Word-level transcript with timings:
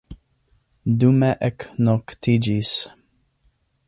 Dume 1.03 1.29
eknoktiĝis. 1.49 2.73